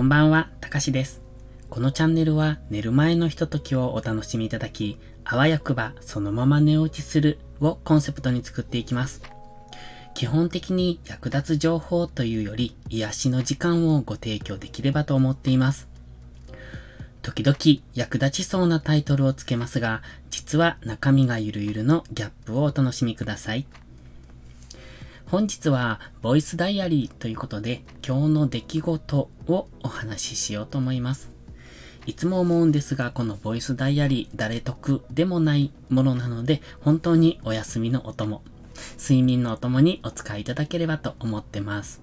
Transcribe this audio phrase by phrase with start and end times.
[0.00, 1.20] こんばんは、たかしです。
[1.68, 9.20] このチャンネルは寝る前のひとときをお楽しみいただき、あわよくばそのまま寝落ちするをコンセプトに作っていきます。
[10.14, 15.86] 基本的に役立つ情報というより癒しの時間をご提供できればと思っています。
[17.20, 17.58] 時々
[17.92, 23.66] 役立ちそうなタイトルをつけますが、実は中身がゆるゆるのギャップをお楽しみください。
[25.30, 31.30] 本日はボイスダイアリーということで今日の出来事をお話ししようと思います。
[32.04, 38.42] いつも思うんですが、このボイスダイアリー誰得でもないものなので、本当にお休みのお供、
[38.98, 42.02] 睡眠のお供にお使いいただければと思ってます。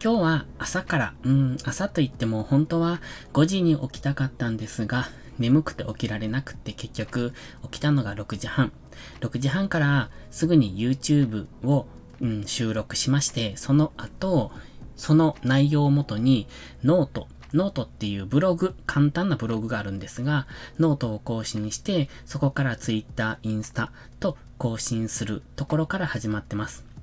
[0.00, 3.00] 今日は朝から、うん、朝といっても本当は
[3.32, 7.32] 5時に起きたかったんですが、眠くて起きられなくて結局
[7.64, 8.72] 起きたのが6時半。
[9.20, 11.86] 6時半からすぐに YouTube を、
[12.20, 14.52] うん、収録しまして、その後、
[14.96, 16.46] その内容をもとに
[16.84, 20.46] note、noteっていうブログ、簡単なブログがあるんですが、
[20.78, 26.93] ノートを更新して、そこから Twitter、インスタと更新するところから始まってます。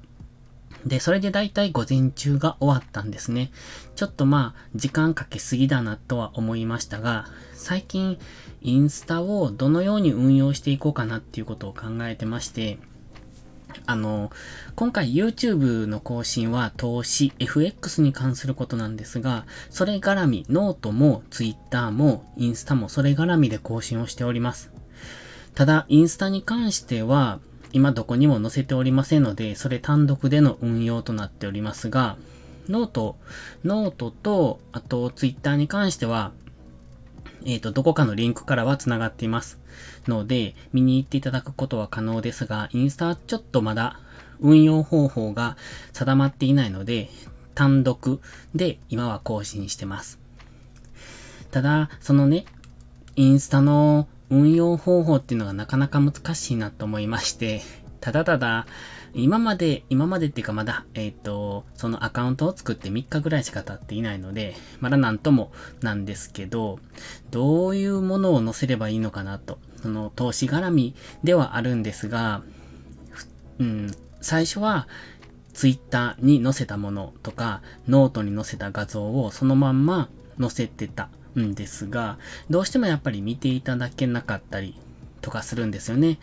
[0.86, 3.52] で、それでだいたい午前中が終わったんですね。
[3.96, 8.18] ちょっとまあ、時間かけすぎだなとは思いましたが、最近、
[8.62, 12.78] インスタをどのように運用していこうかなっていうことを考えてまして、
[13.86, 14.32] あの、
[14.76, 24.72] 今回 YouTube の更新は投資、FX に関することなんですが、それ絡み、ノートも Twitter もインスタもそれ絡みで更新をしております。
[25.54, 27.40] ただ、インスタに関しては、
[27.74, 32.18] 今どこにも載せておりませんので、それ単独での運用となっておりますが、
[32.70, 36.32] note、noteと、あとツイッターに関しては、
[37.46, 39.60] えっ、ー、と、どこかのリンクからは繋がっています。
[40.08, 44.00] ので、見に行っていただくことは可能ですが、インスタはちょっとまだ
[44.40, 45.58] 運用方法が
[45.94, 47.10] 定まっていないので、
[47.56, 48.22] 単独
[48.56, 50.20] で今は更新してます。
[51.52, 52.46] ただ、そのね、
[53.16, 57.62] インスタの運用方法っていうのがなかなか難しいなと思いまして、
[58.00, 58.66] ただただ、
[59.14, 66.80] 今まで、今までっていうかまだ、えっ、ー、と、そのアカウントを作って3日ぐらいしか経っていないので、まだなんともなんですけど、
[67.30, 69.60] どういうものを載せればいいのかなと。
[69.82, 72.42] その投資絡みではあるんですが、
[73.60, 74.88] うん、最初は
[75.54, 80.10] Twitter に載せたものとか、ノートに載せた画像をそのまんま
[80.40, 82.18] 載せてたんですが、
[82.50, 84.78] どうしてもやっぱり見ていただけなかったり
[85.22, 86.20] とかするんですよね。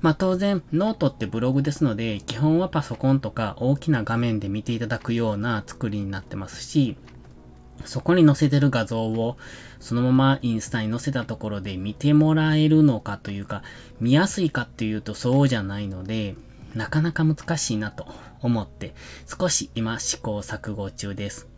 [0.00, 6.96] まあ当然、ノートってブログですので、基本はパソコンとか大きな画面で見ていただくような作りになってますし、
[7.84, 9.36] そこに載せてる画像を
[9.80, 13.62] そのままインスタに載せたところで見てもらえるのかというか、
[14.00, 16.36] 見やすいかっていうとそうじゃないので、
[16.74, 18.06] なかなか難しいなと
[18.40, 18.94] 思って、
[19.26, 21.53] 少し今試行錯誤中です。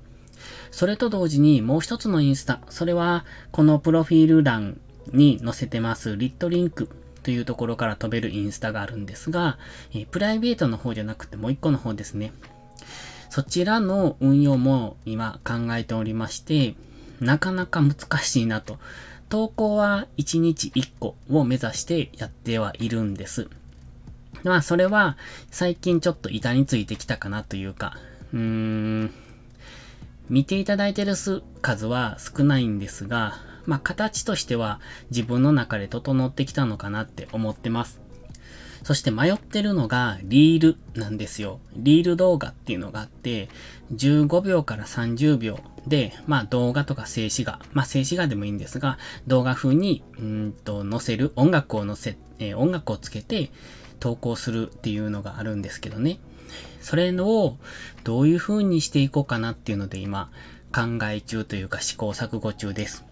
[0.70, 4.80] それと同時にもう一つのインスタ、それはこのプロフィール欄
[5.12, 6.88] に載せてますリットリンク
[7.22, 9.58] というところから飛べるインスタがあるんですが、
[9.94, 12.32] え、プライベートの方じゃなくてもう一個の方ですね。
[13.30, 16.74] そちらの運用も今考えておりまして、
[17.20, 18.78] なかなか難しいなと。
[19.28, 23.48] 投稿は1日1個を目指してやってはいるんです。
[24.44, 25.16] まあそれは
[25.50, 27.96] 最近ちょっと板についてきたかなというか、
[28.32, 29.12] うーん、
[30.28, 31.14] 見ていただいてる
[31.62, 38.00] 数は少ないんですが、まあ、形としては自分の中で整ってきたのかなって思ってます。
[38.82, 41.58] そして迷ってるのがリールなんですよ。
[41.74, 43.48] リール動画っていうのがあって、
[43.92, 53.50] 15秒から30秒で、まあ動画とか静止画、まあ静止画でもいいんですが、動画風に、うんと載せる、音楽を載せ、えー、音楽をつけて
[54.00, 56.18] 投稿するっていうのがあるんですけどね。
[56.80, 57.56] それを
[58.04, 60.30] どういう風にしていこうかなっていうので今
[60.72, 63.04] 考え中というか試行錯誤中です。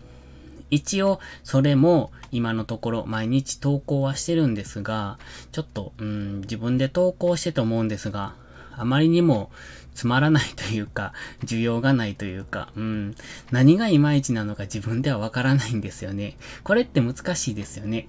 [0.70, 5.18] 一応、それも今のところ毎日投稿はしてるんですが、
[5.52, 8.34] ちょっと、うん、自分で投稿してと思うんですが、
[8.76, 9.50] あまりにも
[9.94, 11.12] つまらないというか、
[11.44, 13.14] 需要がないというか、うん、
[13.52, 16.36] 何がいまいちなのか自分ではわからないんですよね。
[16.64, 18.08] これって難しいですよね。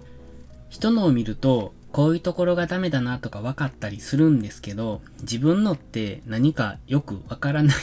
[0.70, 7.76] 人のを見ると、こういうところがダメだなとか分かったりするんですけど、自分のって何かよくわからない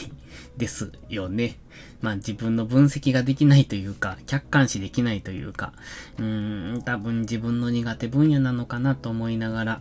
[0.58, 1.56] ですよね。
[2.02, 5.72] まあ自分の分析ができないというか、客観視できないというか、
[6.18, 9.80] うーん、多分自分の苦手分野なのかなと思いながら、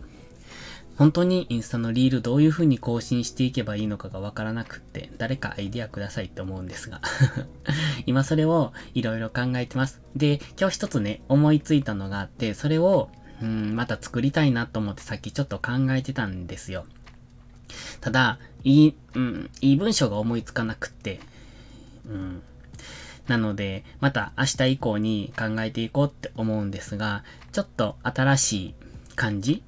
[0.96, 7.02] 本当にインスタのリールどういう風に更新していけばいいのかがわからなくって、誰かアイディアくださいって思うんですが
[8.06, 10.00] 今それをいろいろ考えてます。
[10.16, 13.10] で、今日一つね、思いついたのがあって、それを
[13.42, 16.86] うん、また作りたいなと思ってさっきちょっと考えてたんですよ。
[18.00, 21.20] ただ、いい、うん、いい文章が思いつかなくって、
[22.06, 22.42] うん。
[23.26, 28.74] なので、また明日以降に考えていこうって思うんですが、ちょっと新しい
[29.16, 29.62] 感じ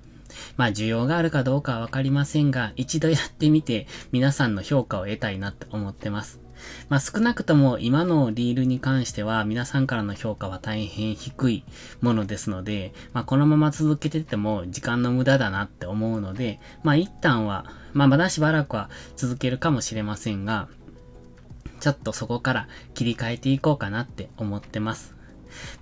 [0.57, 6.44] まあ需要があるかどうかはわかりませんが、一度やってみて皆さんの評価を得たいなって思ってます。
[6.89, 11.65] まあ少なくとも今のリールに関しては皆さんからの評価は大変低い
[12.01, 20.69] ものですので、まあこのまま続けてても時間の無駄だなって思うので、まあ一旦は、まあまだしばらくは続けるかもしれませんが、
[21.81, 25.15] ちょっとそこから切り替えていこうかなって思ってます。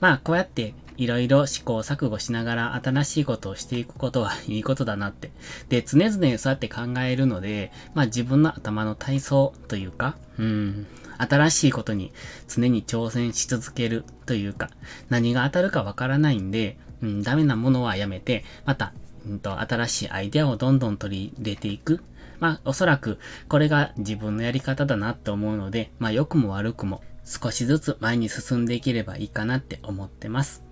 [0.01, 5.31] まあこうやっていろいろ試行錯誤しながら新しいことをしていくことはいいことだなって。
[5.69, 10.87] で、常々そうやって考えるので、まあ自分の頭の体操というか、うん、
[11.19, 12.13] 新しいことに
[12.49, 14.71] 常に挑戦し続けるというか、
[15.09, 18.93] 何が当たるかわからないんで、うん、ダメなものはやめて、また、
[19.27, 22.03] うんと、新しいアイデアをどんどん取り入れていく。
[22.41, 23.19] まあ、おそらく、
[23.49, 30.65] これが自分のやり方だなって思うので、まあ、良くも悪くも、少しずつ前に進んでいければいいかなって思ってます。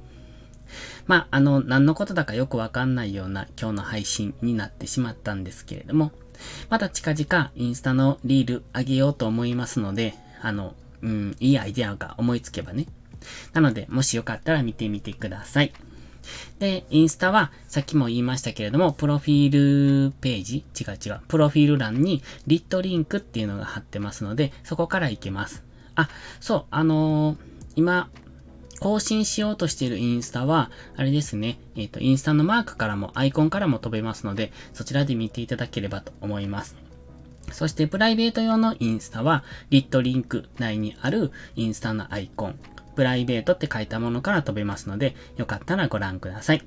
[1.06, 6.12] まあ、あの、何のことだかよくわかんないような今日の配信になってしまったんですけれども、
[6.68, 12.86] また近々インスタのリールあげようと思いますので、あの、うん、いいアイデアが思いつけばね。
[13.52, 15.72] なので、もしよかったら見てみてください。
[16.58, 21.20] で、インスタは、さっきも言いましたけれども、プロフィールページ違う違う。
[21.28, 25.62] プロフィール欄にリットリンクっていうのが貼ってますので、そこから行けます。
[25.94, 26.08] あ、
[26.40, 27.36] そう、あのー、
[27.76, 28.10] 今、
[28.80, 36.76] 更新しようとしているインスタは、あれですね、えっ、ー、と、インスタのマークからも、アイコンからも飛べますので、そちらで見ていただければと思います。
[37.52, 42.58] そして、プライベート用のインスタは、リットリンク内にあるインスタのアイコン、
[42.96, 46.62] プライベートって書いたものから飛べますので、よかったらご覧ください。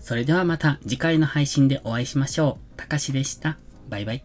[0.00, 2.76] それではまた次回の配信でお会いしましょう。
[2.76, 3.58] たかしでした。
[3.88, 4.24] バイバイ。